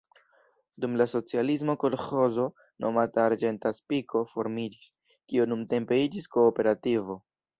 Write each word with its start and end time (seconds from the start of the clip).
Dum 0.83 0.93
la 1.01 1.05
socialismo 1.09 1.75
kolĥozo 1.83 2.45
nomata 2.87 3.21
"Arĝenta 3.29 3.73
Spiko" 3.81 4.23
formiĝis, 4.33 4.89
kiu 5.11 5.47
nuntempe 5.53 6.03
iĝis 6.09 6.29
kooperativo. 6.37 7.21